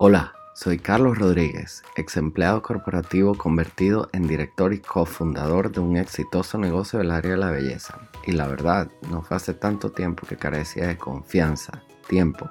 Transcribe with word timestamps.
Hola, 0.00 0.32
soy 0.54 0.78
Carlos 0.78 1.18
Rodríguez, 1.18 1.82
ex 1.96 2.16
empleado 2.18 2.62
corporativo 2.62 3.34
convertido 3.34 4.08
en 4.12 4.28
director 4.28 4.72
y 4.72 4.78
cofundador 4.78 5.72
de 5.72 5.80
un 5.80 5.96
exitoso 5.96 6.56
negocio 6.56 7.00
del 7.00 7.10
área 7.10 7.32
de 7.32 7.36
la 7.36 7.50
belleza. 7.50 7.98
Y 8.24 8.30
la 8.30 8.46
verdad, 8.46 8.88
no 9.10 9.22
fue 9.22 9.36
hace 9.36 9.54
tanto 9.54 9.90
tiempo 9.90 10.24
que 10.24 10.36
carecía 10.36 10.86
de 10.86 10.96
confianza, 10.96 11.82
tiempo, 12.06 12.48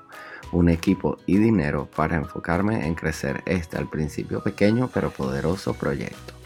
un 0.51 0.67
equipo 0.67 1.19
y 1.25 1.37
dinero 1.37 1.89
para 1.95 2.17
enfocarme 2.17 2.85
en 2.85 2.95
crecer 2.95 3.41
este 3.45 3.77
al 3.77 3.89
principio 3.89 4.43
pequeño 4.43 4.89
pero 4.93 5.09
poderoso 5.09 5.73
proyecto. 5.73 6.36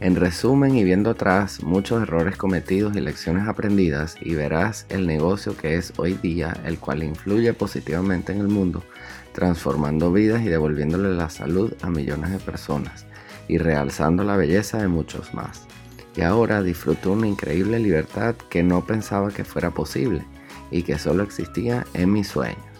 En 0.00 0.16
resumen 0.16 0.76
y 0.76 0.84
viendo 0.84 1.10
atrás 1.10 1.62
muchos 1.62 2.02
errores 2.02 2.36
cometidos 2.36 2.96
y 2.96 3.00
lecciones 3.00 3.48
aprendidas 3.48 4.16
y 4.20 4.34
verás 4.34 4.86
el 4.88 5.06
negocio 5.06 5.56
que 5.56 5.76
es 5.76 5.92
hoy 5.96 6.14
día, 6.14 6.56
el 6.64 6.78
cual 6.78 7.02
influye 7.02 7.52
positivamente 7.54 8.32
en 8.32 8.40
el 8.40 8.48
mundo 8.48 8.82
transformando 9.34 10.12
vidas 10.12 10.42
y 10.42 10.48
devolviéndole 10.48 11.10
la 11.10 11.28
salud 11.28 11.74
a 11.82 11.90
millones 11.90 12.30
de 12.30 12.38
personas 12.38 13.04
y 13.48 13.58
realzando 13.58 14.24
la 14.24 14.36
belleza 14.36 14.78
de 14.78 14.88
muchos 14.88 15.34
más. 15.34 15.66
Y 16.16 16.22
ahora 16.22 16.62
disfruto 16.62 17.12
una 17.12 17.26
increíble 17.26 17.80
libertad 17.80 18.36
que 18.48 18.62
no 18.62 18.86
pensaba 18.86 19.30
que 19.30 19.44
fuera 19.44 19.72
posible 19.72 20.24
y 20.70 20.84
que 20.84 20.98
solo 20.98 21.24
existía 21.24 21.84
en 21.92 22.12
mis 22.12 22.28
sueños. 22.28 22.73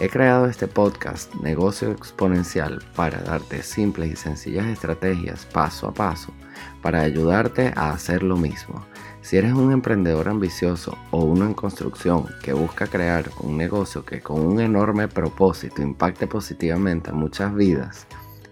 He 0.00 0.08
creado 0.08 0.46
este 0.46 0.66
podcast 0.66 1.34
Negocio 1.42 1.90
Exponencial 1.90 2.82
para 2.96 3.20
darte 3.20 3.62
simples 3.62 4.10
y 4.10 4.16
sencillas 4.16 4.64
estrategias 4.64 5.44
paso 5.44 5.88
a 5.88 5.92
paso 5.92 6.32
para 6.80 7.02
ayudarte 7.02 7.74
a 7.76 7.90
hacer 7.90 8.22
lo 8.22 8.38
mismo 8.38 8.82
si 9.20 9.36
eres 9.36 9.52
un 9.52 9.72
emprendedor 9.72 10.30
ambicioso 10.30 10.96
o 11.10 11.24
uno 11.24 11.44
en 11.44 11.52
construcción 11.52 12.24
que 12.42 12.54
busca 12.54 12.86
crear 12.86 13.30
un 13.40 13.58
negocio 13.58 14.06
que 14.06 14.22
con 14.22 14.40
un 14.40 14.62
enorme 14.62 15.06
propósito 15.06 15.82
impacte 15.82 16.26
positivamente 16.26 17.10
a 17.10 17.12
muchas 17.12 17.54
vidas 17.54 18.06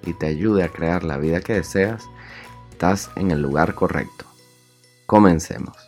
y 0.05 0.13
te 0.13 0.27
ayude 0.27 0.65
a 0.65 0.69
crear 0.69 1.03
la 1.03 1.17
vida 1.17 1.41
que 1.41 1.55
deseas, 1.55 2.11
estás 2.71 3.11
en 3.17 3.31
el 3.31 3.41
lugar 3.41 3.75
correcto. 3.75 4.27
Comencemos. 5.07 5.88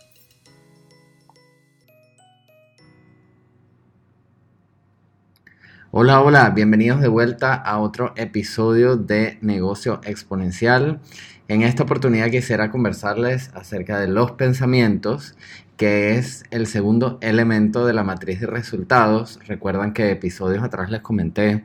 Hola, 5.92 6.20
hola, 6.20 6.50
bienvenidos 6.50 7.00
de 7.00 7.08
vuelta 7.08 7.52
a 7.52 7.80
otro 7.80 8.12
episodio 8.14 8.96
de 8.96 9.38
Negocio 9.40 10.00
Exponencial. 10.04 11.00
En 11.48 11.62
esta 11.62 11.82
oportunidad 11.82 12.30
quisiera 12.30 12.70
conversarles 12.70 13.50
acerca 13.54 13.98
de 13.98 14.06
los 14.06 14.30
pensamientos, 14.30 15.34
que 15.76 16.16
es 16.16 16.44
el 16.52 16.68
segundo 16.68 17.18
elemento 17.22 17.86
de 17.86 17.92
la 17.92 18.04
matriz 18.04 18.38
de 18.38 18.46
resultados. 18.46 19.40
Recuerdan 19.48 19.92
que 19.92 20.12
episodios 20.12 20.62
atrás 20.62 20.92
les 20.92 21.00
comenté 21.00 21.64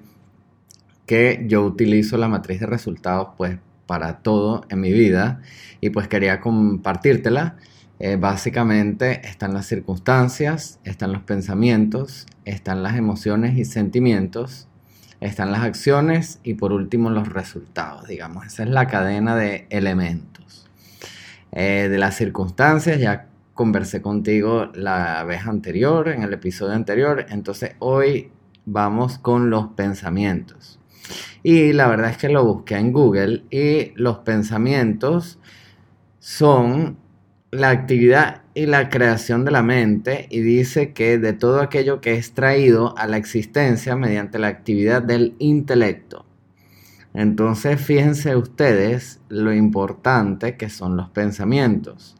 que 1.05 1.45
yo 1.47 1.63
utilizo 1.63 2.17
la 2.17 2.27
matriz 2.27 2.61
de 2.61 2.65
resultados 2.65 3.27
pues 3.37 3.59
para 3.85 4.23
todo 4.23 4.65
en 4.69 4.79
mi 4.79 4.91
vida 4.91 5.43
y 5.81 5.91
pues 5.91 6.07
quería 6.07 6.39
compartírtela. 6.41 7.57
Eh, 7.99 8.17
básicamente 8.17 9.25
están 9.27 9.53
las 9.53 9.65
circunstancias, 9.67 10.79
están 10.83 11.13
los 11.13 11.21
pensamientos, 11.23 12.25
están 12.43 12.83
las 12.83 12.95
emociones 12.95 13.57
y 13.57 13.65
sentimientos 13.65 14.67
están 15.21 15.51
las 15.51 15.61
acciones 15.61 16.39
y 16.43 16.55
por 16.55 16.73
último 16.73 17.09
los 17.09 17.27
resultados, 17.29 18.07
digamos. 18.07 18.45
Esa 18.45 18.63
es 18.63 18.69
la 18.69 18.87
cadena 18.87 19.35
de 19.35 19.67
elementos. 19.69 20.69
Eh, 21.51 21.87
de 21.89 21.97
las 21.97 22.15
circunstancias 22.15 22.99
ya 22.99 23.27
conversé 23.53 24.01
contigo 24.01 24.71
la 24.73 25.23
vez 25.23 25.47
anterior, 25.47 26.09
en 26.09 26.23
el 26.23 26.33
episodio 26.33 26.73
anterior, 26.73 27.25
entonces 27.29 27.75
hoy 27.79 28.31
vamos 28.65 29.17
con 29.17 29.49
los 29.49 29.67
pensamientos. 29.69 30.79
Y 31.43 31.71
la 31.73 31.87
verdad 31.87 32.09
es 32.09 32.17
que 32.17 32.29
lo 32.29 32.43
busqué 32.43 32.75
en 32.75 32.91
Google 32.91 33.43
y 33.49 33.93
los 33.95 34.19
pensamientos 34.19 35.39
son 36.19 36.97
la 37.55 37.69
actividad 37.69 38.41
y 38.53 38.65
la 38.65 38.89
creación 38.89 39.45
de 39.45 39.51
la 39.51 39.63
mente 39.63 40.27
y 40.29 40.41
dice 40.41 40.93
que 40.93 41.17
de 41.17 41.33
todo 41.33 41.61
aquello 41.61 42.01
que 42.01 42.13
es 42.15 42.33
traído 42.33 42.97
a 42.97 43.07
la 43.07 43.17
existencia 43.17 43.95
mediante 43.95 44.39
la 44.39 44.47
actividad 44.47 45.01
del 45.01 45.35
intelecto. 45.39 46.25
Entonces 47.13 47.79
fíjense 47.79 48.35
ustedes 48.35 49.21
lo 49.29 49.53
importante 49.53 50.57
que 50.57 50.69
son 50.69 50.97
los 50.97 51.09
pensamientos, 51.09 52.15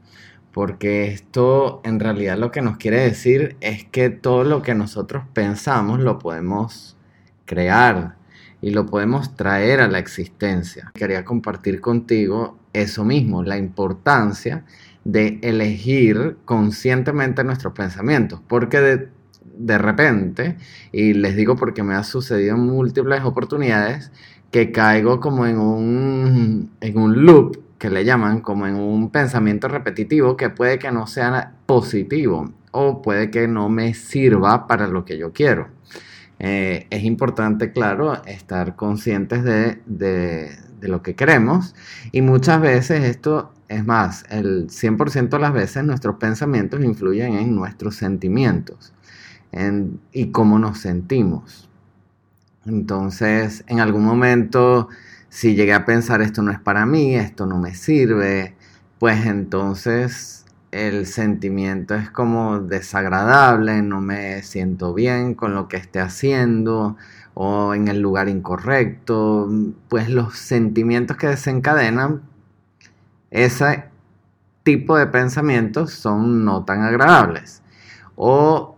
porque 0.52 1.08
esto 1.08 1.82
en 1.84 2.00
realidad 2.00 2.38
lo 2.38 2.52
que 2.52 2.62
nos 2.62 2.78
quiere 2.78 3.02
decir 3.02 3.58
es 3.60 3.84
que 3.86 4.10
todo 4.10 4.44
lo 4.44 4.62
que 4.62 4.74
nosotros 4.74 5.24
pensamos 5.34 6.00
lo 6.00 6.18
podemos 6.18 6.98
crear 7.46 8.16
y 8.62 8.72
lo 8.72 8.86
podemos 8.86 9.36
traer 9.36 9.82
a 9.82 9.88
la 9.88 10.00
existencia. 10.00 10.92
Quería 10.96 11.26
compartir 11.26 11.82
contigo 11.82 12.58
eso 12.74 13.04
mismo, 13.04 13.44
la 13.44 13.58
importancia 13.58 14.66
de 15.06 15.40
elegir 15.44 16.36
conscientemente 16.44 17.44
nuestros 17.44 17.74
pensamientos, 17.74 18.42
porque 18.48 18.82
de, 18.82 19.10
de, 19.58 19.78
repente, 19.78 20.58
y 20.92 21.14
les 21.14 21.36
digo 21.36 21.56
porque 21.56 21.84
me 21.84 21.94
ha 21.94 22.04
sucedido 22.04 22.56
en 22.56 22.62
múltiples 22.62 23.24
oportunidades, 23.24 24.12
que 24.52 24.72
caigo 24.72 25.20
como 25.20 25.46
en 25.46 25.60
un, 25.60 26.72
en 26.82 26.98
un 26.98 27.26
loop, 27.26 27.58
que 27.78 27.90
le 27.90 28.04
llaman, 28.04 28.42
como 28.42 28.68
en 28.68 28.76
un 28.76 29.12
pensamiento 29.12 29.68
repetitivo 29.68 30.36
que 30.36 30.50
puede 30.50 30.80
que 30.80 30.92
no 30.92 31.08
sea 31.08 31.54
positivo 31.66 32.52
o 32.72 33.02
puede 33.02 33.30
que 33.30 33.48
no 33.48 33.70
me 33.70 33.94
sirva 33.94 34.68
para 34.68 34.88
lo 34.88 35.06
que 35.06 35.18
yo 35.18 35.34
quiero. 35.34 35.70
Eh, 36.40 36.88
es 36.90 37.04
importante, 37.04 37.72
claro, 37.72 38.24
estar 38.26 38.76
conscientes 38.76 39.44
de, 39.44 39.82
de, 39.86 40.52
de, 40.82 40.88
lo 40.90 41.02
que 41.02 41.16
queremos 41.16 41.76
y 42.12 42.22
muchas 42.22 42.60
veces 42.60 43.06
esto 43.06 43.54
es 43.68 43.86
más, 43.86 44.26
el 44.30 44.68
100% 44.70 45.30
de 45.30 45.40
las 45.40 45.54
veces 45.54 45.84
nuestros 45.84 46.18
pensamientos 46.18 46.84
influyen 46.84 47.36
en 47.36 47.56
nuestros 47.56 47.96
sentimientos 47.96 48.94
y 50.12 50.32
cómo 50.32 50.60
nos 50.60 50.80
sentimos. 50.80 51.70
Entonces, 52.66 53.64
en 53.68 53.80
algún 53.80 54.04
momento, 54.04 54.90
si 55.30 55.56
llegué 55.56 55.74
a 55.74 55.86
pensar 55.86 56.22
esto 56.22 56.42
no 56.42 56.52
es 56.52 56.60
para 56.60 56.86
mí, 56.86 57.16
esto 57.16 57.46
no 57.46 57.58
me 57.58 57.74
sirve, 57.74 58.56
pues 59.00 59.26
entonces 59.26 60.45
el 60.76 61.06
sentimiento 61.06 61.96
es 61.96 62.10
como 62.10 62.60
desagradable, 62.60 63.82
no 63.82 64.02
me 64.02 64.44
siento 64.44 64.94
bien 64.94 65.34
con 65.34 65.56
lo 65.56 65.70
que 65.70 65.78
esté 65.78 66.02
haciendo 66.02 66.98
o 67.34 67.74
en 67.74 67.88
el 67.88 68.02
lugar 68.02 68.28
incorrecto, 68.28 69.50
pues 69.88 70.10
los 70.10 70.38
sentimientos 70.38 71.16
que 71.16 71.28
desencadenan 71.28 72.24
ese 73.32 73.86
tipo 74.64 74.98
de 74.98 75.08
pensamientos 75.08 75.94
son 75.94 76.44
no 76.44 76.66
tan 76.66 76.82
agradables. 76.82 77.62
O 78.18 78.76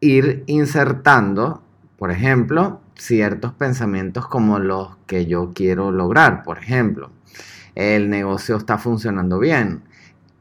ir 0.00 0.42
insertando, 0.46 1.62
por 1.98 2.10
ejemplo, 2.10 2.80
ciertos 2.96 3.52
pensamientos 3.52 4.26
como 4.26 4.58
los 4.58 4.96
que 5.06 5.26
yo 5.26 5.52
quiero 5.54 5.92
lograr. 5.92 6.42
Por 6.42 6.58
ejemplo, 6.58 7.10
el 7.76 8.10
negocio 8.10 8.56
está 8.56 8.76
funcionando 8.76 9.38
bien. 9.38 9.82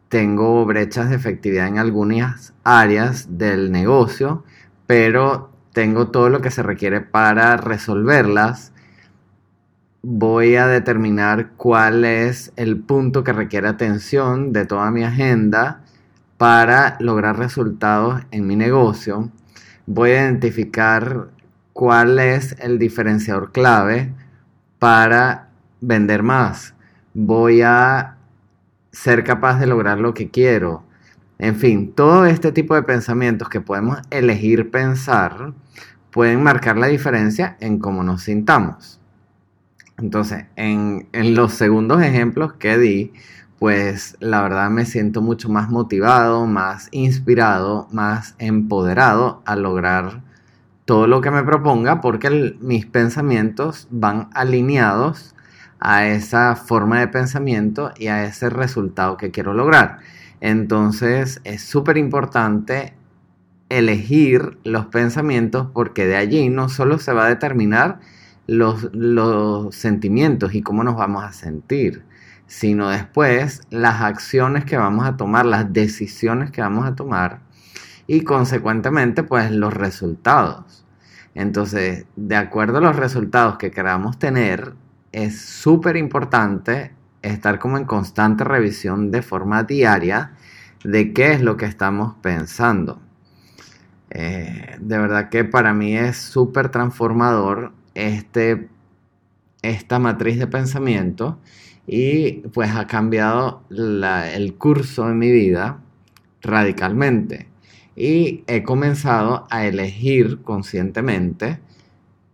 Tengo 0.09 0.65
brechas 0.65 1.09
de 1.09 1.15
efectividad 1.15 1.67
en 1.67 1.77
algunas 1.77 2.53
áreas 2.63 3.37
del 3.37 3.71
negocio, 3.71 4.43
pero 4.85 5.51
tengo 5.73 6.07
todo 6.09 6.29
lo 6.29 6.41
que 6.41 6.51
se 6.51 6.63
requiere 6.63 7.01
para 7.01 7.57
resolverlas 7.57 8.71
voy 10.09 10.55
a 10.55 10.67
determinar 10.67 11.51
cuál 11.57 12.05
es 12.05 12.53
el 12.55 12.77
punto 12.79 13.25
que 13.25 13.33
requiere 13.33 13.67
atención 13.67 14.53
de 14.53 14.65
toda 14.65 14.89
mi 14.89 15.03
agenda 15.03 15.81
para 16.37 16.95
lograr 17.01 17.37
resultados 17.37 18.21
en 18.31 18.47
mi 18.47 18.55
negocio. 18.55 19.31
Voy 19.85 20.11
a 20.11 20.23
identificar 20.23 21.27
cuál 21.73 22.19
es 22.19 22.55
el 22.59 22.79
diferenciador 22.79 23.51
clave 23.51 24.13
para 24.79 25.49
vender 25.81 26.23
más. 26.23 26.73
Voy 27.13 27.61
a 27.61 28.16
ser 28.97 29.23
capaz 29.23 29.59
de 29.59 29.67
lograr 29.67 29.99
lo 29.99 30.13
que 30.13 30.29
quiero. 30.29 30.83
En 31.37 31.55
fin, 31.55 31.93
todo 31.93 32.25
este 32.25 32.51
tipo 32.51 32.73
de 32.73 32.81
pensamientos 32.81 33.47
que 33.47 33.61
podemos 33.61 33.99
elegir 34.09 34.71
pensar 34.71 35.53
pueden 36.11 36.41
marcar 36.41 36.77
la 36.77 36.87
diferencia 36.87 37.57
en 37.59 37.77
cómo 37.77 38.03
nos 38.03 38.23
sintamos. 38.23 38.99
Entonces, 39.99 40.45
en, 40.55 41.07
los 41.35 41.53
segundos 41.53 42.01
ejemplos 42.01 42.53
que 42.53 42.77
di, 42.79 43.13
pues 43.59 44.17
la 44.19 44.41
verdad 44.41 44.71
me 44.71 44.85
siento 44.85 45.21
mucho 45.21 45.47
más 45.47 45.69
motivado, 45.69 46.47
más 46.47 46.89
inspirado, 46.91 47.87
más 47.91 48.33
empoderado 48.39 49.43
a 49.45 49.55
lograr 49.55 50.23
todo 50.85 51.05
lo 51.05 51.21
que 51.21 51.29
me 51.29 51.43
proponga 51.43 52.01
porque 52.01 52.55
mis 52.61 52.87
pensamientos 52.87 53.87
van 53.91 54.29
alineados 54.33 55.35
a 55.79 56.07
esa 56.07 56.55
forma 56.55 56.99
de 56.99 57.07
pensamiento 57.07 57.91
y 57.97 58.07
a 58.07 58.25
ese 58.25 58.49
resultado 58.49 59.17
que 59.17 59.31
quiero 59.31 59.53
lograr. 59.53 59.99
Entonces 60.41 61.41
es 61.43 61.61
súper 61.61 61.97
importante 61.97 62.93
elegir 63.69 64.57
los 64.63 64.85
pensamientos 64.87 65.67
porque 65.73 66.05
de 66.05 66.15
allí 66.15 66.49
no 66.49 66.69
solo 66.69 66.99
se 66.99 67.13
va 67.13 67.25
a 67.25 67.29
determinar 67.29 67.99
los, 68.47 68.89
los 68.93 69.75
sentimientos 69.75 70.55
y 70.55 70.61
cómo 70.61 70.83
nos 70.83 70.95
vamos 70.95 71.23
a 71.23 71.33
sentir, 71.33 72.03
sino 72.47 72.89
después 72.89 73.61
las 73.69 74.01
acciones 74.01 74.63
que 74.63 74.77
vamos 74.77 75.05
a 75.05 75.17
tomar, 75.17 75.45
las 75.45 75.73
decisiones 75.73 76.51
que 76.51 76.61
vamos 76.61 76.85
a 76.85 76.95
tomar 76.95 77.41
y 78.07 78.21
consecuentemente 78.21 79.23
pues 79.23 79.51
los 79.51 79.73
resultados. 79.73 80.85
Entonces, 81.35 82.05
de 82.15 82.35
acuerdo 82.35 82.79
a 82.79 82.81
los 82.81 82.95
resultados 82.95 83.57
que 83.57 83.69
queramos 83.69 84.17
tener, 84.17 84.73
es 85.23 85.41
súper 85.41 85.97
importante 85.97 86.91
estar 87.23 87.57
como 87.57 87.77
en 87.77 87.85
constante 87.85 88.43
revisión 88.43 89.09
de 89.09 89.23
forma 89.23 89.63
diaria 89.63 90.33
de 90.83 91.11
qué 91.11 91.33
es 91.33 91.41
lo 91.41 91.57
que 91.57 91.65
estamos 91.65 92.13
pensando. 92.21 93.01
Eh, 94.11 94.77
de 94.79 94.97
verdad 94.97 95.29
que 95.29 95.43
para 95.43 95.73
mí 95.73 95.97
es 95.97 96.17
súper 96.17 96.69
transformador 96.69 97.73
este, 97.95 98.69
esta 99.63 99.97
matriz 99.97 100.37
de 100.37 100.45
pensamiento 100.45 101.39
y 101.87 102.43
pues 102.53 102.75
ha 102.75 102.85
cambiado 102.85 103.63
el 103.71 104.53
curso 104.55 105.07
de 105.07 105.15
mi 105.15 105.31
vida 105.31 105.79
radicalmente. 106.43 107.47
Y 107.95 108.43
he 108.45 108.61
comenzado 108.61 109.47
a 109.49 109.65
elegir 109.65 110.43
conscientemente 110.43 111.59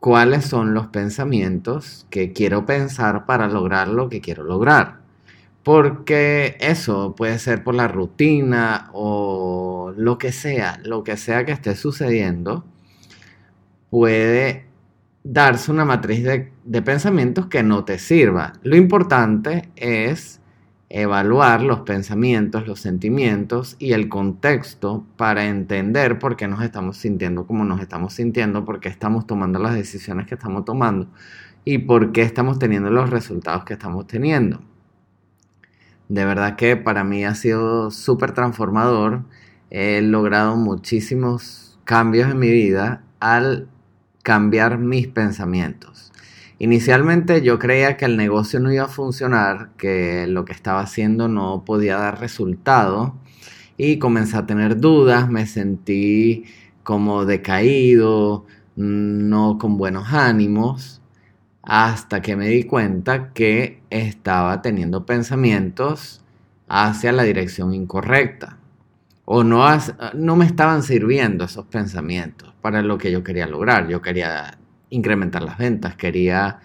cuáles 0.03 0.43
son 0.43 0.73
los 0.73 0.87
pensamientos 0.87 2.05
que 2.09 2.33
quiero 2.33 2.65
pensar 2.65 3.25
para 3.25 3.47
lograr 3.47 3.87
lo 3.87 4.09
que 4.09 4.19
quiero 4.19 4.43
lograr. 4.43 4.97
Porque 5.63 6.57
eso 6.59 7.15
puede 7.15 7.39
ser 7.39 7.63
por 7.63 7.73
la 7.73 7.87
rutina 7.87 8.89
o 8.91 9.93
lo 9.95 10.17
que 10.17 10.33
sea, 10.33 10.77
lo 10.83 11.05
que 11.05 11.15
sea 11.15 11.45
que 11.45 11.53
esté 11.53 11.77
sucediendo, 11.77 12.65
puede 13.89 14.65
darse 15.23 15.71
una 15.71 15.85
matriz 15.85 16.21
de, 16.25 16.81
pensamientos 16.81 17.45
que 17.45 17.63
no 17.63 17.85
te 17.85 17.97
sirva. 17.97 18.51
Lo 18.61 18.75
importante 18.75 19.69
es 19.77 20.41
evaluar 20.95 21.63
los 21.63 21.79
pensamientos, 21.79 22.67
los 22.67 22.79
sentimientos 22.79 23.75
y 23.79 23.93
el 23.93 24.09
contexto 24.09 25.03
para 25.17 25.47
entender 25.47 26.19
por 26.19 26.35
qué 26.35 26.47
nos 26.47 26.61
estamos 26.61 26.97
sintiendo 26.97 27.47
como 27.47 27.65
nos 27.65 27.81
estamos 27.81 28.13
sintiendo, 28.13 28.63
por 28.63 28.79
qué 28.79 28.89
estamos 28.89 29.25
tomando 29.25 29.57
las 29.57 29.73
decisiones 29.73 30.27
que 30.27 30.35
estamos 30.35 30.65
tomando 30.65 31.07
y 31.65 31.79
por 31.79 32.11
qué 32.11 32.21
estamos 32.21 32.59
teniendo 32.59 32.91
los 32.91 33.09
resultados 33.09 33.63
que 33.65 33.73
estamos 33.73 34.05
teniendo. 34.05 34.61
De 36.09 36.25
verdad 36.25 36.57
que 36.57 36.77
para 36.77 37.03
mí 37.03 37.25
ha 37.25 37.33
sido 37.33 37.89
súper 37.89 38.33
transformador. 38.33 39.23
He 39.71 39.99
logrado 40.03 40.57
muchísimos 40.57 41.79
cambios 41.85 42.29
en 42.29 42.37
mi 42.37 42.51
vida 42.51 43.01
al 43.19 43.67
cambiar 44.21 44.77
mis 44.77 45.07
pensamientos. 45.07 46.12
Inicialmente 46.59 47.41
yo 47.41 47.59
creía 47.59 47.97
que 47.97 48.05
el 48.05 48.17
negocio 48.17 48.59
no 48.59 48.71
iba 48.71 48.85
a 48.85 48.87
funcionar, 48.87 49.69
que 49.77 50.27
lo 50.27 50.45
que 50.45 50.53
estaba 50.53 50.81
haciendo 50.81 51.27
no 51.27 51.63
podía 51.65 51.97
dar 51.97 52.19
resultado 52.19 53.15
y 53.77 53.97
comencé 53.97 54.37
a 54.37 54.45
tener 54.45 54.77
dudas, 54.77 55.29
me 55.29 55.45
sentí 55.47 56.45
como 56.83 57.25
decaído, 57.25 58.45
no 58.75 59.57
con 59.57 59.77
buenos 59.77 60.13
ánimos, 60.13 61.01
hasta 61.63 62.21
que 62.21 62.35
me 62.35 62.49
di 62.49 62.63
cuenta 62.63 63.33
que 63.33 63.81
estaba 63.89 64.61
teniendo 64.61 65.05
pensamientos 65.05 66.21
hacia 66.67 67.11
la 67.11 67.23
dirección 67.23 67.73
incorrecta 67.73 68.57
o 69.25 69.43
no, 69.43 69.65
no 70.13 70.35
me 70.35 70.45
estaban 70.45 70.83
sirviendo 70.83 71.45
esos 71.45 71.65
pensamientos 71.65 72.53
para 72.61 72.81
lo 72.81 72.97
que 72.97 73.11
yo 73.11 73.23
quería 73.23 73.47
lograr. 73.47 73.87
Yo 73.87 74.01
quería 74.01 74.57
incrementar 74.93 75.41
las 75.43 75.57
ventas, 75.57 75.95
quería 75.95 76.59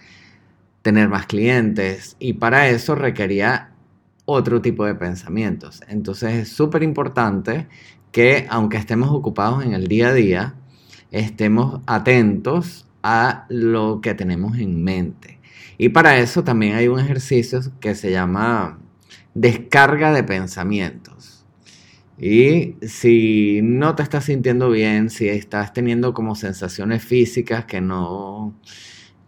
tener 0.82 1.08
más 1.08 1.26
clientes 1.26 2.16
y 2.18 2.34
para 2.34 2.68
eso 2.68 2.94
requería 2.94 3.70
otro 4.24 4.60
tipo 4.60 4.84
de 4.84 4.94
pensamientos. 4.94 5.82
Entonces 5.88 6.34
es 6.34 6.48
súper 6.50 6.82
importante 6.82 7.66
que 8.12 8.46
aunque 8.50 8.76
estemos 8.76 9.10
ocupados 9.10 9.64
en 9.64 9.72
el 9.72 9.88
día 9.88 10.08
a 10.08 10.14
día, 10.14 10.54
estemos 11.10 11.80
atentos 11.86 12.86
a 13.02 13.46
lo 13.48 14.00
que 14.00 14.14
tenemos 14.14 14.58
en 14.58 14.82
mente. 14.82 15.38
Y 15.78 15.90
para 15.90 16.18
eso 16.18 16.44
también 16.44 16.74
hay 16.74 16.88
un 16.88 17.00
ejercicio 17.00 17.60
que 17.80 17.94
se 17.94 18.10
llama 18.10 18.78
descarga 19.34 20.12
de 20.12 20.24
pensamientos. 20.24 21.37
Y 22.18 22.74
si 22.82 23.60
no 23.62 23.94
te 23.94 24.02
estás 24.02 24.24
sintiendo 24.24 24.70
bien, 24.70 25.08
si 25.08 25.28
estás 25.28 25.72
teniendo 25.72 26.12
como 26.14 26.34
sensaciones 26.34 27.04
físicas 27.04 27.64
que 27.64 27.80
no, 27.80 28.54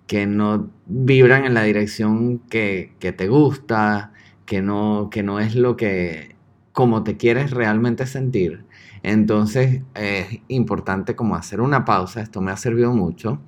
que 0.09 0.27
no 0.27 0.71
vibran 0.87 1.45
en 1.45 1.55
la 1.55 1.63
dirección 1.63 2.41
que, 2.51 2.97
te 2.99 3.29
gusta, 3.29 4.13
que 4.45 4.61
no, 4.61 5.09
que 5.11 5.23
no 5.23 5.39
es 5.39 5.55
lo 5.55 5.77
que 5.77 6.35
como 6.73 7.05
te 7.05 7.17
quieres 7.17 7.53
realmente 7.53 8.07
sentir, 8.07 8.65
entonces 9.03 9.83
es 9.95 10.41
importante 10.49 11.15
como 11.15 11.37
hacer 11.37 11.61
una 11.61 11.85
pausa, 11.85 12.21
esto 12.23 12.41
me 12.41 12.51
ha 12.51 12.57
servido 12.57 12.93
mucho, 12.93 13.41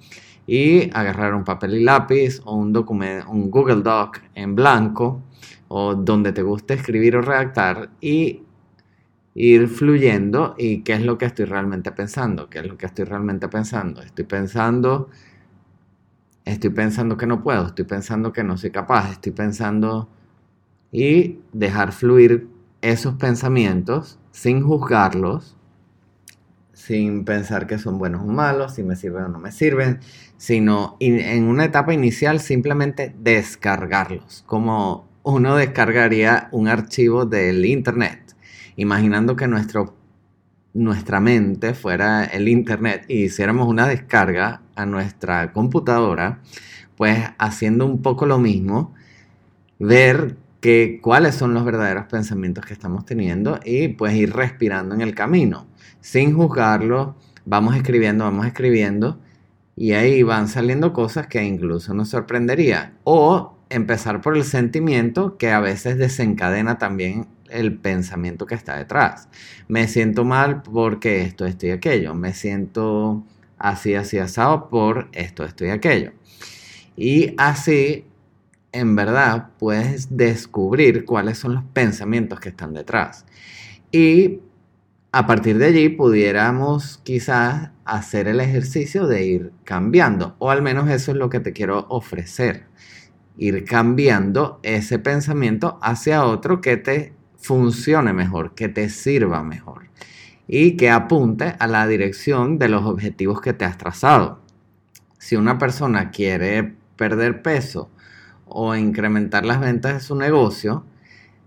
y 0.47 0.91
agarrar 0.97 1.35
un 1.35 1.45
papel 1.45 1.75
y 1.75 1.85
lápiz 1.85 2.41
o 2.45 2.57
un, 2.57 2.73
documento, 2.73 3.31
un 3.31 3.51
Google 3.51 3.83
Doc 3.83 4.21
en 4.35 4.55
blanco 4.55 5.23
o 5.69 5.95
donde 5.95 6.33
te 6.33 6.43
guste 6.43 6.75
escribir 6.75 7.17
o 7.17 7.23
redactar 7.23 7.91
y 8.01 8.43
ir 9.35 9.69
fluyendo 9.69 10.55
y 10.59 10.83
qué 10.83 10.95
es 10.95 11.03
lo 11.03 11.19
que 11.19 11.25
estoy 11.25 11.47
realmente 11.47 11.93
pensando, 11.93 12.51
qué 12.51 12.61
es 12.61 12.67
lo 12.67 12.77
que 12.77 12.87
estoy 12.87 13.05
realmente 13.05 13.49
pensando. 13.49 14.03
Estoy 14.03 14.25
pensando, 14.25 15.09
estoy 16.45 16.71
pensando 16.71 17.17
que 17.17 17.27
no 17.27 17.43
puedo, 17.43 17.67
estoy 17.67 17.85
pensando 17.85 18.33
que 18.33 18.45
no 18.45 18.57
soy 18.57 18.71
capaz, 18.71 19.13
estoy 19.13 19.33
pensando 19.33 20.09
y 20.91 21.39
dejar 21.53 21.93
fluir 21.93 22.49
esos 22.83 23.15
pensamientos 23.15 24.19
sin 24.33 24.63
juzgarlos, 24.63 25.57
sin 26.73 27.25
pensar 27.25 27.67
que 27.67 27.79
son 27.79 27.99
buenos 27.99 28.23
o 28.23 28.27
malos, 28.27 28.75
si 28.75 28.83
me 28.83 28.97
sirven 28.97 29.25
o 29.25 29.29
no 29.29 29.39
me 29.39 29.53
sirven, 29.53 30.01
sino 30.37 30.97
en 31.01 31.45
una 31.45 31.65
etapa 31.65 31.95
inicial 31.95 32.41
simplemente 32.41 33.15
descargarlos, 33.19 34.43
como 34.47 35.07
uno 35.23 35.55
descargaría 35.57 36.49
un 36.51 36.67
archivo 36.67 37.25
del 37.25 37.65
internet 37.65 38.22
imaginando 38.77 39.37
que 39.37 39.47
nuestro, 39.47 39.95
nuestra 40.75 41.21
mente 41.21 41.75
fuera 41.75 42.25
el 42.25 42.49
Internet 42.49 43.05
y 43.09 43.25
hiciéramos 43.25 43.69
una 43.69 43.87
descarga 43.87 44.63
a 44.75 44.87
nuestra 44.87 45.53
computadora, 45.53 46.41
pues 46.97 47.19
haciendo 47.39 47.87
un 47.87 48.03
poco 48.03 48.27
lo 48.27 48.39
mismo, 48.39 48.95
ver 49.79 50.37
que, 50.61 51.01
cuáles 51.03 51.35
son 51.35 51.55
los 51.55 51.65
verdaderos 51.65 52.07
pensamientos 52.07 52.65
que 52.65 52.73
estamos 52.73 53.05
teniendo 53.05 53.59
y 53.65 53.89
pues 53.89 54.15
ir 54.15 54.33
respirando 54.33 54.95
en 54.95 55.01
el 55.01 55.15
camino, 55.15 55.67
sin 56.01 56.35
juzgarlo, 56.35 57.17
vamos 57.45 57.77
escribiendo, 57.77 58.25
vamos 58.25 58.47
escribiendo 58.47 59.19
y 59.75 59.93
ahí 59.93 60.23
van 60.23 60.49
saliendo 60.49 60.93
cosas 60.93 61.27
que 61.27 61.43
incluso 61.43 61.95
nos 61.95 62.11
sorprendería. 62.11 62.93
O 63.05 63.57
empezar 63.71 64.21
por 64.21 64.37
el 64.37 64.45
sentimiento 64.45 65.37
que 65.39 65.51
a 65.51 65.61
veces 65.61 65.99
desencadena 65.99 66.79
también 66.79 67.27
el 67.53 67.79
pensamiento 67.79 68.47
que 68.47 68.55
está 68.55 68.77
detrás. 68.77 69.29
Me 69.69 69.89
siento 69.89 70.25
mal 70.25 70.63
porque 70.63 71.23
esto, 71.23 71.47
esto 71.47 71.67
y 71.67 71.71
aquello. 71.71 72.15
Me 72.15 72.33
siento 72.35 73.25
así, 73.59 73.95
así 73.95 74.19
asado 74.19 74.69
por 74.69 75.09
esto, 75.13 75.45
esto 75.45 75.65
y 75.65 75.71
aquello. 75.71 76.13
Y 76.97 77.35
así, 77.39 78.07
en 78.73 78.97
verdad, 78.97 79.51
puedes 79.59 80.17
descubrir 80.17 81.05
cuáles 81.05 81.39
son 81.39 81.55
los 81.55 81.65
pensamientos 81.65 82.41
que 82.41 82.51
están 82.51 82.75
detrás. 82.75 83.25
Y 83.91 84.41
a 85.13 85.27
partir 85.27 85.59
de 85.59 85.67
allí 85.67 85.91
pudiéramos 85.91 86.99
quizás 87.05 87.71
hacer 87.85 88.29
el 88.29 88.41
ejercicio 88.41 89.07
de 89.07 89.25
ir 89.25 89.53
cambiando, 89.65 90.37
o 90.39 90.51
al 90.51 90.63
menos 90.63 90.89
eso 90.89 91.11
es 91.13 91.19
lo 91.19 91.29
que 91.29 91.41
te 91.41 91.53
quiero 91.53 91.87
ofrecer, 91.91 92.65
ir 93.37 93.65
cambiando 93.65 94.59
ese 94.63 94.99
pensamiento 94.99 95.79
hacia 95.83 96.25
otro 96.25 96.63
que 96.63 96.79
te 96.79 97.13
funcione 97.43 98.13
mejor, 98.13 98.55
que 98.55 98.69
te 98.69 98.89
sirva 98.89 99.43
mejor 99.43 99.91
y 100.47 100.77
que 100.77 100.91
apunte 100.91 101.55
a 101.59 101.67
la 101.67 101.87
dirección 101.87 102.59
de 102.59 102.69
los 102.69 102.85
objetivos 102.85 103.41
que 103.41 103.53
te 103.53 103.65
has 103.65 103.79
trazado. 103.79 104.41
Si 105.19 105.37
una 105.37 105.59
persona 105.59 106.11
quiere 106.11 106.75
perder 106.97 107.43
peso 107.43 107.91
o 108.47 108.75
incrementar 108.77 109.45
las 109.45 109.61
ventas 109.61 109.95
de 109.95 110.01
su 110.01 110.15
negocio, 110.15 110.85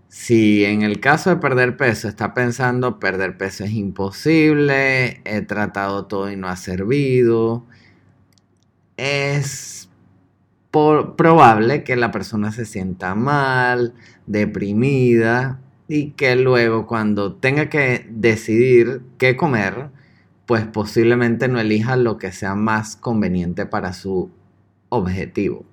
si 0.07 0.63
en 0.65 0.81
el 0.81 0.99
caso 0.99 1.29
de 1.29 1.37
perder 1.37 1.77
peso 1.77 2.07
está 2.07 2.33
pensando 2.33 2.99
perder 2.99 3.37
peso 3.37 3.63
es 3.63 3.71
imposible, 3.71 5.21
he 5.25 5.41
tratado 5.41 6.05
todo 6.05 6.31
y 6.31 6.35
no 6.35 6.47
ha 6.47 6.55
servido, 6.55 7.65
es 8.97 9.89
probable 10.71 11.83
que 11.83 11.95
la 11.95 12.11
persona 12.11 12.51
se 12.51 12.65
sienta 12.65 13.15
mal, 13.15 13.93
deprimida 14.25 15.61
y 15.87 16.11
que 16.11 16.35
luego 16.35 16.87
cuando 16.87 17.35
tenga 17.35 17.69
que 17.69 18.07
decidir 18.09 19.01
qué 19.17 19.35
comer, 19.35 19.89
pues 20.45 20.65
posiblemente 20.65 21.47
no 21.47 21.59
elija 21.59 21.95
lo 21.95 22.17
que 22.17 22.31
sea 22.31 22.55
más 22.55 22.95
conveniente 22.95 23.65
para 23.65 23.93
su 23.93 24.31
objetivo. 24.89 25.65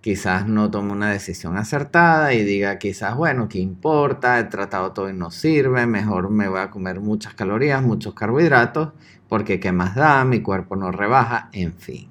Quizás 0.00 0.48
no 0.48 0.70
tome 0.70 0.92
una 0.92 1.12
decisión 1.12 1.56
acertada 1.56 2.34
y 2.34 2.44
diga 2.44 2.78
quizás, 2.78 3.16
bueno, 3.16 3.48
¿qué 3.48 3.60
importa? 3.60 4.38
He 4.40 4.44
tratado 4.44 4.92
todo 4.92 5.08
y 5.08 5.12
no 5.12 5.30
sirve, 5.30 5.86
mejor 5.86 6.28
me 6.28 6.48
voy 6.48 6.60
a 6.60 6.70
comer 6.70 7.00
muchas 7.00 7.34
calorías, 7.34 7.82
muchos 7.82 8.12
carbohidratos, 8.12 8.92
porque 9.28 9.60
¿qué 9.60 9.70
más 9.70 9.94
da? 9.94 10.24
Mi 10.24 10.40
cuerpo 10.40 10.74
no 10.74 10.90
rebaja, 10.90 11.50
en 11.52 11.74
fin. 11.74 12.08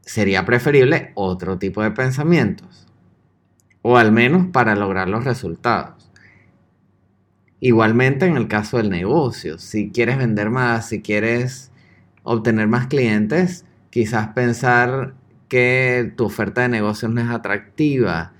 Sería 0.00 0.44
preferible 0.46 1.12
otro 1.14 1.58
tipo 1.58 1.82
de 1.82 1.90
pensamientos, 1.90 2.88
o 3.82 3.98
al 3.98 4.12
menos 4.12 4.46
para 4.46 4.74
lograr 4.76 5.08
los 5.08 5.24
resultados. 5.24 6.10
Igualmente 7.60 8.26
en 8.26 8.36
el 8.36 8.48
caso 8.48 8.78
del 8.78 8.90
negocio, 8.90 9.58
si 9.58 9.90
quieres 9.90 10.18
vender 10.18 10.50
más, 10.50 10.88
si 10.88 11.00
quieres 11.00 11.70
obtener 12.22 12.66
más 12.66 12.86
clientes, 12.86 13.64
quizás 13.90 14.28
pensar 14.28 15.14
que 15.48 16.12
tu 16.16 16.24
oferta 16.24 16.62
de 16.62 16.68
negocios 16.68 17.12
no 17.12 17.20
es 17.20 17.28
atractiva, 17.28 18.32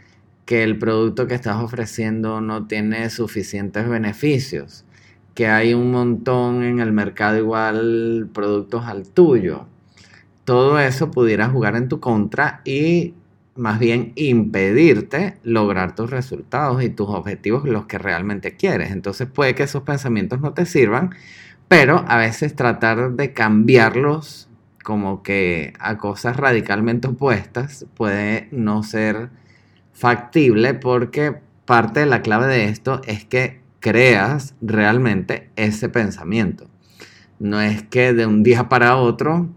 que 0.45 0.65
el 0.65 0.79
producto 0.79 1.27
que 1.27 1.35
estás 1.35 1.63
ofreciendo 1.63 2.41
no 2.41 2.67
tiene 2.67 3.11
suficientes 3.11 3.89
beneficios, 3.89 4.85
que 5.35 5.47
hay 5.47 5.75
un 5.75 5.93
montón 5.93 6.63
en 6.63 6.81
el 6.81 6.93
mercado 6.93 7.39
igual 7.39 8.29
productos 8.33 8.87
al 8.87 9.09
tuyo. 9.09 9.67
Todo 10.45 10.81
eso 10.81 11.11
pudiera 11.11 11.49
jugar 11.49 11.77
en 11.77 11.89
tu 11.89 12.01
contra 12.01 12.61
y 12.65 13.15
más 13.55 13.79
bien 13.79 14.13
impedirte 14.17 15.39
lograr 15.43 15.95
tus 15.95 16.11
resultados 16.11 16.83
y 16.83 16.89
tus 16.89 17.09
objetivos, 17.09 17.65
los 17.65 17.87
que 17.87 17.99
realmente 17.99 18.57
quieres. 18.57 18.91
Entonces 18.91 19.29
puede 19.29 19.55
que 19.55 19.65
esos 19.65 19.83
pensamientos 19.83 20.41
no 20.41 20.55
te 20.55 20.67
sirvan, 20.67 21.15
pero 21.69 22.05
a 22.09 22.17
veces 22.17 22.55
tratar 22.57 23.13
de 23.13 23.33
cambiarlos 23.33 24.49
como 24.83 25.23
que 25.23 25.75
a 25.79 25.97
cosas 25.99 26.37
radicalmente 26.37 27.09
opuestas 27.09 27.87
puede 27.95 28.49
no 28.51 28.83
ser 28.83 29.31
factible 29.93 30.75
porque 30.75 31.37
parte 31.65 32.01
de 32.01 32.07
la 32.07 32.23
clave 32.23 32.47
de 32.47 32.65
esto 32.65 33.01
es 33.07 33.25
que 33.25 33.61
creas 33.81 34.55
realmente 34.61 35.51
ese 35.57 35.89
pensamiento. 35.89 36.69
No 37.39 37.61
es 37.61 37.83
que 37.83 38.13
de 38.13 38.27
un 38.27 38.43
día 38.43 38.69
para 38.69 38.97
otro 38.97 39.49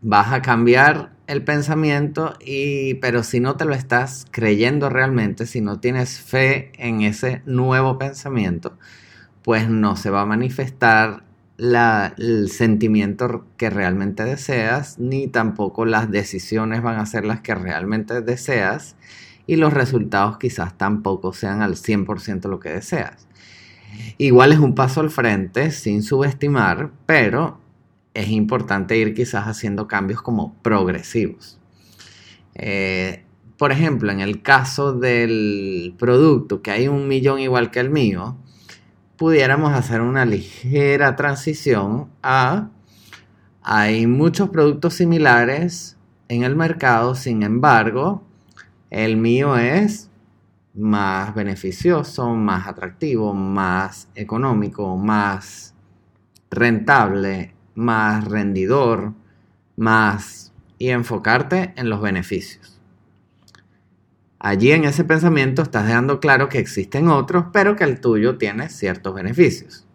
vas 0.00 0.32
a 0.32 0.42
cambiar 0.42 1.13
el 1.26 1.42
pensamiento 1.42 2.34
y 2.40 2.94
pero 2.94 3.22
si 3.22 3.40
no 3.40 3.56
te 3.56 3.64
lo 3.64 3.74
estás 3.74 4.26
creyendo 4.30 4.90
realmente, 4.90 5.46
si 5.46 5.60
no 5.60 5.80
tienes 5.80 6.20
fe 6.20 6.72
en 6.76 7.02
ese 7.02 7.42
nuevo 7.46 7.98
pensamiento, 7.98 8.76
pues 9.42 9.68
no 9.68 9.96
se 9.96 10.10
va 10.10 10.22
a 10.22 10.26
manifestar 10.26 11.24
el 11.58 12.50
sentimiento 12.50 13.46
que 13.56 13.70
realmente 13.70 14.24
deseas, 14.24 14.98
ni 14.98 15.28
tampoco 15.28 15.84
las 15.84 16.10
decisiones 16.10 16.82
van 16.82 16.98
a 16.98 17.06
ser 17.06 17.24
las 17.24 17.40
que 17.40 17.54
realmente 17.54 18.20
deseas 18.22 18.96
y 19.46 19.56
los 19.56 19.72
resultados 19.72 20.38
quizás 20.38 20.76
tampoco 20.76 21.32
sean 21.32 21.62
al 21.62 21.76
100% 21.76 22.48
lo 22.48 22.60
que 22.60 22.70
deseas. 22.70 23.28
Igual 24.18 24.52
es 24.52 24.58
un 24.58 24.74
paso 24.74 25.00
al 25.00 25.10
frente 25.10 25.70
sin 25.70 26.02
subestimar, 26.02 26.90
pero 27.06 27.60
es 28.14 28.28
importante 28.30 28.96
ir 28.96 29.14
quizás 29.14 29.46
haciendo 29.46 29.88
cambios 29.88 30.22
como 30.22 30.54
progresivos. 30.62 31.58
Eh, 32.54 33.24
por 33.58 33.72
ejemplo, 33.72 34.10
en 34.10 34.20
el 34.20 34.42
caso 34.42 34.92
del 34.92 35.94
producto, 35.98 36.62
que 36.62 36.70
hay 36.70 36.88
un 36.88 37.08
millón 37.08 37.40
igual 37.40 37.70
que 37.70 37.80
el 37.80 37.90
mío, 37.90 38.36
pudiéramos 39.16 39.72
hacer 39.72 40.00
una 40.00 40.24
ligera 40.24 41.16
transición 41.16 42.10
a... 42.22 42.70
Hay 43.66 44.06
muchos 44.06 44.50
productos 44.50 44.94
similares 44.94 45.96
en 46.28 46.42
el 46.42 46.54
mercado, 46.54 47.14
sin 47.14 47.42
embargo, 47.42 48.22
el 48.90 49.16
mío 49.16 49.56
es 49.56 50.10
más 50.74 51.34
beneficioso, 51.34 52.34
más 52.34 52.66
atractivo, 52.66 53.32
más 53.32 54.08
económico, 54.14 54.96
más 54.98 55.74
rentable, 56.50 57.53
más 57.74 58.24
rendidor, 58.24 59.12
más 59.76 60.52
y 60.78 60.90
enfocarte 60.90 61.72
en 61.76 61.90
los 61.90 62.00
beneficios. 62.00 62.80
Allí 64.38 64.72
en 64.72 64.84
ese 64.84 65.04
pensamiento 65.04 65.62
estás 65.62 65.86
dejando 65.86 66.20
claro 66.20 66.48
que 66.48 66.58
existen 66.58 67.08
otros, 67.08 67.46
pero 67.52 67.76
que 67.76 67.84
el 67.84 68.00
tuyo 68.00 68.36
tiene 68.36 68.68
ciertos 68.68 69.14
beneficios. 69.14 69.86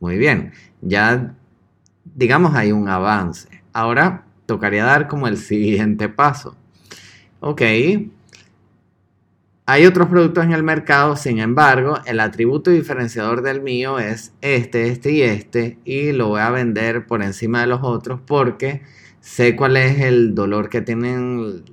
Muy 0.00 0.16
bien, 0.16 0.52
ya 0.80 1.34
digamos 2.14 2.54
hay 2.54 2.72
un 2.72 2.88
avance. 2.88 3.62
Ahora 3.72 4.24
tocaría 4.46 4.84
dar 4.84 5.08
como 5.08 5.28
el 5.28 5.36
siguiente 5.36 6.08
paso. 6.08 6.56
Ok, 7.40 7.62
hay 9.70 9.84
otros 9.84 10.08
productos 10.08 10.46
en 10.46 10.54
el 10.54 10.62
mercado, 10.62 11.14
sin 11.14 11.40
embargo, 11.40 11.98
el 12.06 12.20
atributo 12.20 12.70
diferenciador 12.70 13.42
del 13.42 13.60
mío 13.60 13.98
es 13.98 14.32
este, 14.40 14.88
este 14.88 15.12
y 15.12 15.20
este, 15.20 15.78
y 15.84 16.12
lo 16.12 16.28
voy 16.28 16.40
a 16.40 16.48
vender 16.48 17.06
por 17.06 17.22
encima 17.22 17.60
de 17.60 17.66
los 17.66 17.80
otros 17.82 18.18
porque 18.26 18.80
sé 19.20 19.56
cuál 19.56 19.76
es 19.76 20.00
el 20.00 20.34
dolor 20.34 20.70
que 20.70 20.80
tienen 20.80 21.64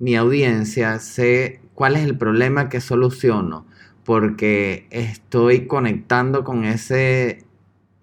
mi 0.00 0.16
audiencia, 0.16 0.98
sé 0.98 1.60
cuál 1.74 1.94
es 1.94 2.02
el 2.02 2.18
problema 2.18 2.68
que 2.68 2.80
soluciono, 2.80 3.68
porque 4.02 4.88
estoy 4.90 5.68
conectando 5.68 6.42
con 6.42 6.64
ese, 6.64 7.44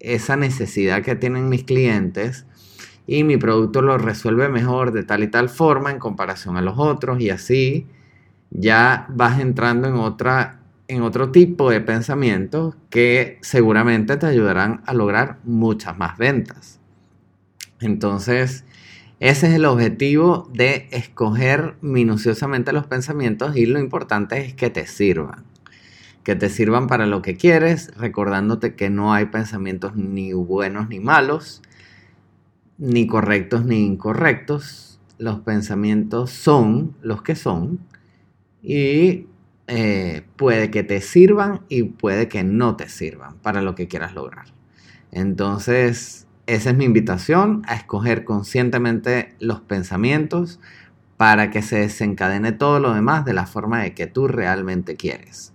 esa 0.00 0.36
necesidad 0.36 1.02
que 1.02 1.14
tienen 1.14 1.50
mis 1.50 1.64
clientes 1.64 2.46
y 3.06 3.22
mi 3.22 3.36
producto 3.36 3.82
lo 3.82 3.98
resuelve 3.98 4.48
mejor 4.48 4.92
de 4.92 5.02
tal 5.02 5.22
y 5.22 5.28
tal 5.28 5.50
forma 5.50 5.90
en 5.90 5.98
comparación 5.98 6.56
a 6.56 6.62
los 6.62 6.78
otros 6.78 7.20
y 7.20 7.28
así 7.28 7.86
ya 8.54 9.06
vas 9.10 9.40
entrando 9.40 9.88
en 9.88 9.94
otra 9.94 10.58
en 10.88 11.00
otro 11.02 11.30
tipo 11.30 11.70
de 11.70 11.80
pensamientos 11.80 12.76
que 12.90 13.38
seguramente 13.40 14.18
te 14.18 14.26
ayudarán 14.26 14.82
a 14.84 14.92
lograr 14.92 15.38
muchas 15.42 15.96
más 15.96 16.18
ventas. 16.18 16.80
Entonces, 17.80 18.64
ese 19.18 19.46
es 19.46 19.54
el 19.54 19.64
objetivo 19.64 20.50
de 20.52 20.88
escoger 20.90 21.76
minuciosamente 21.80 22.74
los 22.74 22.86
pensamientos 22.86 23.56
y 23.56 23.64
lo 23.64 23.78
importante 23.78 24.44
es 24.44 24.52
que 24.52 24.68
te 24.68 24.86
sirvan. 24.86 25.44
Que 26.24 26.36
te 26.36 26.50
sirvan 26.50 26.88
para 26.88 27.06
lo 27.06 27.22
que 27.22 27.36
quieres, 27.36 27.96
recordándote 27.96 28.74
que 28.74 28.90
no 28.90 29.14
hay 29.14 29.26
pensamientos 29.26 29.96
ni 29.96 30.34
buenos 30.34 30.90
ni 30.90 31.00
malos, 31.00 31.62
ni 32.76 33.06
correctos 33.06 33.64
ni 33.64 33.86
incorrectos. 33.86 35.00
Los 35.16 35.40
pensamientos 35.40 36.30
son 36.30 36.96
los 37.00 37.22
que 37.22 37.34
son 37.34 37.80
y 38.62 39.26
eh, 39.66 40.22
puede 40.36 40.70
que 40.70 40.82
te 40.82 41.00
sirvan 41.00 41.62
y 41.68 41.84
puede 41.84 42.28
que 42.28 42.44
no 42.44 42.76
te 42.76 42.88
sirvan 42.88 43.36
para 43.38 43.62
lo 43.62 43.74
que 43.74 43.88
quieras 43.88 44.14
lograr. 44.14 44.46
Entonces, 45.10 46.26
esa 46.46 46.70
es 46.70 46.76
mi 46.76 46.84
invitación 46.84 47.62
a 47.66 47.74
escoger 47.74 48.24
conscientemente 48.24 49.34
los 49.38 49.60
pensamientos 49.60 50.60
para 51.16 51.50
que 51.50 51.62
se 51.62 51.76
desencadene 51.76 52.52
todo 52.52 52.80
lo 52.80 52.94
demás 52.94 53.24
de 53.24 53.34
la 53.34 53.46
forma 53.46 53.82
de 53.82 53.94
que 53.94 54.06
tú 54.06 54.26
realmente 54.26 54.96
quieres. 54.96 55.52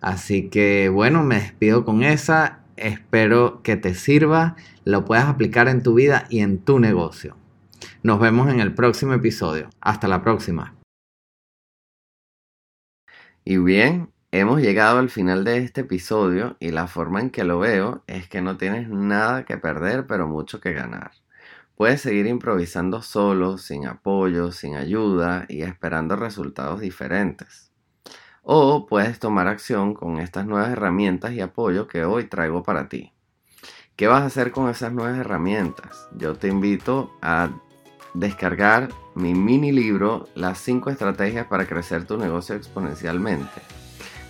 Así 0.00 0.48
que 0.48 0.88
bueno, 0.88 1.22
me 1.22 1.36
despido 1.36 1.84
con 1.84 2.02
esa. 2.02 2.60
Espero 2.76 3.62
que 3.62 3.76
te 3.76 3.94
sirva, 3.94 4.56
lo 4.84 5.04
puedas 5.04 5.26
aplicar 5.26 5.68
en 5.68 5.82
tu 5.82 5.94
vida 5.94 6.26
y 6.28 6.40
en 6.40 6.58
tu 6.58 6.80
negocio. 6.80 7.36
Nos 8.02 8.18
vemos 8.18 8.50
en 8.50 8.60
el 8.60 8.74
próximo 8.74 9.14
episodio. 9.14 9.70
Hasta 9.80 10.08
la 10.08 10.22
próxima. 10.22 10.74
Y 13.44 13.58
bien, 13.58 14.14
Hemos 14.36 14.60
llegado 14.60 14.98
al 14.98 15.10
final 15.10 15.44
de 15.44 15.58
este 15.58 15.82
episodio 15.82 16.56
y 16.58 16.72
la 16.72 16.88
forma 16.88 17.20
en 17.20 17.30
que 17.30 17.44
lo 17.44 17.60
veo 17.60 18.02
es 18.08 18.28
que 18.28 18.40
no 18.40 18.56
tienes 18.56 18.88
nada 18.88 19.44
que 19.44 19.58
perder 19.58 20.08
pero 20.08 20.26
mucho 20.26 20.60
que 20.60 20.72
ganar. 20.72 21.12
Puedes 21.76 22.00
seguir 22.00 22.26
improvisando 22.26 23.00
solo, 23.00 23.58
sin 23.58 23.86
apoyo, 23.86 24.50
sin 24.50 24.74
ayuda 24.74 25.46
y 25.48 25.62
esperando 25.62 26.16
resultados 26.16 26.80
diferentes. 26.80 27.70
O 28.42 28.86
puedes 28.86 29.20
tomar 29.20 29.46
acción 29.46 29.94
con 29.94 30.18
estas 30.18 30.46
nuevas 30.46 30.70
herramientas 30.70 31.32
y 31.32 31.40
apoyo 31.40 31.86
que 31.86 32.04
hoy 32.04 32.24
traigo 32.24 32.64
para 32.64 32.88
ti. 32.88 33.12
¿Qué 33.94 34.08
vas 34.08 34.22
a 34.22 34.26
hacer 34.26 34.50
con 34.50 34.68
esas 34.68 34.92
nuevas 34.92 35.16
herramientas? 35.16 36.08
Yo 36.16 36.34
te 36.34 36.48
invito 36.48 37.16
a 37.22 37.50
descargar 38.14 38.88
mi 39.14 39.34
mini 39.34 39.72
libro 39.72 40.28
Las 40.34 40.58
5 40.58 40.90
estrategias 40.90 41.46
para 41.46 41.66
crecer 41.66 42.04
tu 42.04 42.16
negocio 42.16 42.54
exponencialmente 42.54 43.60